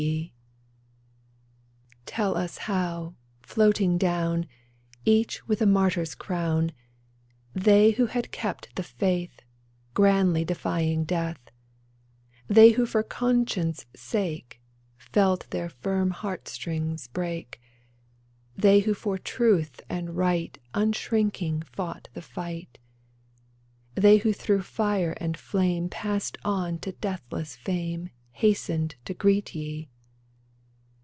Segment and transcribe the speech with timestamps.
[0.01, 0.31] GETTYSBURG
[2.07, 4.47] 13I Tell us how, floating down,
[5.05, 6.71] Each with a martyr's crown,
[7.53, 9.43] They who had kept the faith,
[9.93, 11.39] Grandly defying death;
[12.47, 14.59] They who for conscience' sake
[14.97, 17.61] Felt their firm heartstrings break;
[18.55, 22.79] They who for truth and right Unshrinking fought the fight;
[23.93, 28.09] They who through fire and flame Passed on to deathless fame.
[28.35, 29.87] Hastened to greet ye